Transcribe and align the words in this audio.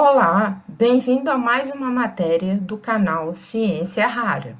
Olá, 0.00 0.62
bem-vindo 0.68 1.28
a 1.28 1.36
mais 1.36 1.72
uma 1.72 1.90
matéria 1.90 2.56
do 2.56 2.78
canal 2.78 3.34
Ciência 3.34 4.06
Rara. 4.06 4.56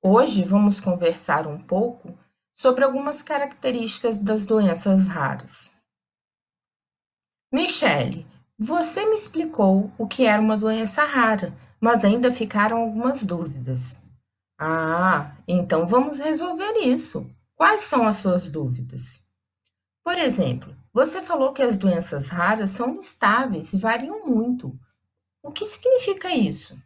Hoje 0.00 0.44
vamos 0.44 0.78
conversar 0.78 1.44
um 1.44 1.58
pouco 1.58 2.16
sobre 2.54 2.84
algumas 2.84 3.20
características 3.20 4.16
das 4.16 4.46
doenças 4.46 5.08
raras. 5.08 5.74
Michele, 7.52 8.24
você 8.56 9.06
me 9.06 9.16
explicou 9.16 9.90
o 9.98 10.06
que 10.06 10.24
era 10.24 10.40
uma 10.40 10.56
doença 10.56 11.02
rara, 11.04 11.52
mas 11.80 12.04
ainda 12.04 12.30
ficaram 12.30 12.76
algumas 12.76 13.26
dúvidas. 13.26 14.00
Ah, 14.56 15.36
então 15.48 15.84
vamos 15.84 16.20
resolver 16.20 16.74
isso. 16.74 17.28
Quais 17.56 17.82
são 17.82 18.06
as 18.06 18.18
suas 18.18 18.48
dúvidas? 18.48 19.27
Por 20.08 20.16
exemplo, 20.16 20.74
você 20.90 21.20
falou 21.20 21.52
que 21.52 21.60
as 21.60 21.76
doenças 21.76 22.30
raras 22.30 22.70
são 22.70 22.94
instáveis 22.94 23.74
e 23.74 23.76
variam 23.76 24.26
muito. 24.26 24.74
O 25.42 25.52
que 25.52 25.66
significa 25.66 26.34
isso? 26.34 26.82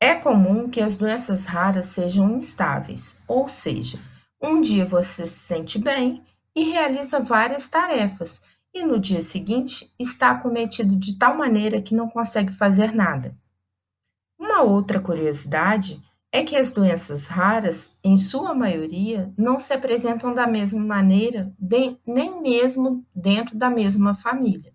É 0.00 0.14
comum 0.14 0.70
que 0.70 0.80
as 0.80 0.96
doenças 0.96 1.44
raras 1.44 1.84
sejam 1.84 2.30
instáveis, 2.30 3.20
ou 3.28 3.46
seja, 3.46 4.00
um 4.40 4.58
dia 4.58 4.86
você 4.86 5.26
se 5.26 5.40
sente 5.40 5.78
bem 5.78 6.24
e 6.56 6.64
realiza 6.64 7.20
várias 7.20 7.68
tarefas, 7.68 8.42
e 8.72 8.82
no 8.82 8.98
dia 8.98 9.20
seguinte 9.20 9.92
está 9.98 10.30
acometido 10.30 10.96
de 10.96 11.18
tal 11.18 11.36
maneira 11.36 11.82
que 11.82 11.94
não 11.94 12.08
consegue 12.08 12.54
fazer 12.54 12.94
nada. 12.94 13.36
Uma 14.38 14.62
outra 14.62 14.98
curiosidade 14.98 16.02
é 16.32 16.42
que 16.42 16.56
as 16.56 16.72
doenças 16.72 17.26
raras, 17.26 17.94
em 18.02 18.16
sua 18.16 18.54
maioria, 18.54 19.30
não 19.36 19.60
se 19.60 19.74
apresentam 19.74 20.34
da 20.34 20.46
mesma 20.46 20.80
maneira, 20.80 21.52
de, 21.58 21.98
nem 22.06 22.40
mesmo 22.40 23.04
dentro 23.14 23.54
da 23.54 23.68
mesma 23.68 24.14
família. 24.14 24.72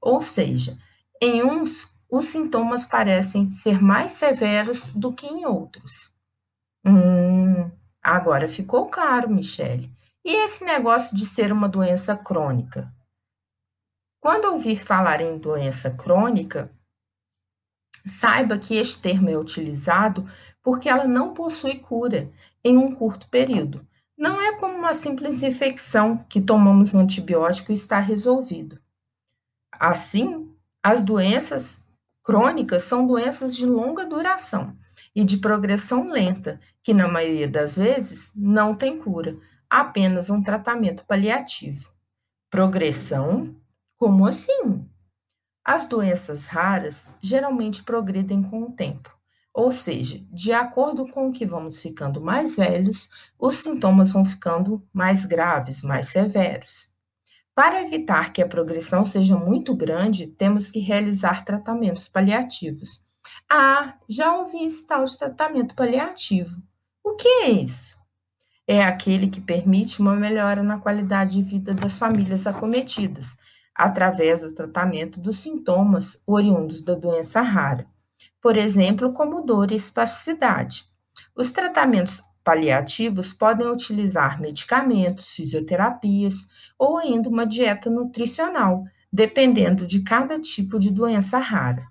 Ou 0.00 0.22
seja, 0.22 0.78
em 1.20 1.42
uns, 1.42 1.92
os 2.08 2.26
sintomas 2.26 2.84
parecem 2.84 3.50
ser 3.50 3.82
mais 3.82 4.12
severos 4.12 4.88
do 4.90 5.12
que 5.12 5.26
em 5.26 5.44
outros. 5.44 6.12
Hum, 6.86 7.68
agora 8.00 8.46
ficou 8.46 8.86
claro, 8.86 9.28
Michele. 9.28 9.90
E 10.24 10.44
esse 10.44 10.64
negócio 10.64 11.16
de 11.16 11.26
ser 11.26 11.52
uma 11.52 11.68
doença 11.68 12.16
crônica? 12.16 12.92
Quando 14.20 14.52
ouvir 14.52 14.78
falar 14.78 15.20
em 15.20 15.36
doença 15.36 15.90
crônica, 15.90 16.70
Saiba 18.04 18.58
que 18.58 18.76
este 18.76 19.00
termo 19.00 19.28
é 19.28 19.38
utilizado 19.38 20.26
porque 20.62 20.88
ela 20.88 21.06
não 21.06 21.34
possui 21.34 21.78
cura 21.78 22.30
em 22.64 22.76
um 22.76 22.92
curto 22.92 23.28
período. 23.28 23.86
Não 24.16 24.40
é 24.40 24.56
como 24.56 24.74
uma 24.74 24.92
simples 24.92 25.42
infecção 25.42 26.18
que 26.28 26.40
tomamos 26.40 26.94
um 26.94 27.00
antibiótico 27.00 27.72
e 27.72 27.74
está 27.74 27.98
resolvido. 27.98 28.78
Assim, 29.72 30.54
as 30.82 31.02
doenças 31.02 31.86
crônicas 32.22 32.84
são 32.84 33.06
doenças 33.06 33.56
de 33.56 33.66
longa 33.66 34.06
duração 34.06 34.76
e 35.14 35.24
de 35.24 35.38
progressão 35.38 36.08
lenta, 36.08 36.60
que 36.82 36.94
na 36.94 37.08
maioria 37.08 37.48
das 37.48 37.76
vezes 37.76 38.32
não 38.36 38.74
tem 38.74 38.98
cura, 38.98 39.36
apenas 39.68 40.30
um 40.30 40.42
tratamento 40.42 41.04
paliativo. 41.04 41.90
Progressão? 42.50 43.56
Como 43.96 44.26
assim? 44.26 44.86
As 45.64 45.86
doenças 45.86 46.46
raras 46.46 47.08
geralmente 47.20 47.84
progridem 47.84 48.42
com 48.42 48.62
o 48.62 48.72
tempo, 48.72 49.16
ou 49.54 49.70
seja, 49.70 50.20
de 50.30 50.52
acordo 50.52 51.06
com 51.06 51.30
que 51.30 51.46
vamos 51.46 51.80
ficando 51.80 52.20
mais 52.20 52.56
velhos, 52.56 53.08
os 53.38 53.56
sintomas 53.56 54.12
vão 54.12 54.24
ficando 54.24 54.82
mais 54.92 55.24
graves, 55.24 55.82
mais 55.82 56.08
severos. 56.08 56.90
Para 57.54 57.82
evitar 57.82 58.32
que 58.32 58.40
a 58.40 58.48
progressão 58.48 59.04
seja 59.04 59.36
muito 59.36 59.76
grande, 59.76 60.26
temos 60.26 60.70
que 60.70 60.80
realizar 60.80 61.44
tratamentos 61.44 62.08
paliativos. 62.08 63.04
Ah, 63.48 63.94
já 64.08 64.34
ouvi 64.34 64.64
esse 64.64 64.86
tal 64.86 65.04
de 65.04 65.16
tratamento 65.18 65.74
paliativo. 65.74 66.62
O 67.04 67.14
que 67.14 67.28
é 67.28 67.50
isso? 67.50 67.96
É 68.66 68.82
aquele 68.82 69.28
que 69.28 69.40
permite 69.40 70.00
uma 70.00 70.14
melhora 70.14 70.62
na 70.62 70.78
qualidade 70.78 71.34
de 71.34 71.42
vida 71.42 71.74
das 71.74 71.98
famílias 71.98 72.46
acometidas, 72.46 73.36
através 73.74 74.42
do 74.42 74.54
tratamento 74.54 75.20
dos 75.20 75.38
sintomas 75.38 76.22
oriundos 76.26 76.82
da 76.82 76.94
doença 76.94 77.40
rara, 77.40 77.86
por 78.40 78.56
exemplo, 78.56 79.12
como 79.12 79.42
dor 79.42 79.70
e 79.70 79.76
espasticidade. 79.76 80.84
Os 81.36 81.52
tratamentos 81.52 82.22
paliativos 82.44 83.32
podem 83.32 83.68
utilizar 83.68 84.40
medicamentos, 84.40 85.30
fisioterapias 85.30 86.48
ou 86.78 86.98
ainda 86.98 87.28
uma 87.28 87.46
dieta 87.46 87.88
nutricional, 87.88 88.84
dependendo 89.12 89.86
de 89.86 90.02
cada 90.02 90.40
tipo 90.40 90.78
de 90.78 90.90
doença 90.90 91.38
rara. 91.38 91.86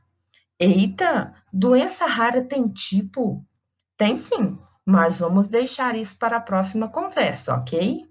Eita, 0.60 1.34
doença 1.52 2.06
rara 2.06 2.44
tem 2.44 2.68
tipo? 2.68 3.46
Tem 3.98 4.16
sim, 4.16 4.58
mas 4.86 5.20
vamos 5.20 5.48
deixar 5.48 5.96
isso 5.96 6.18
para 6.18 6.38
a 6.38 6.42
próxima 6.42 6.90
conversa, 6.90 7.56
ok? 7.56 8.11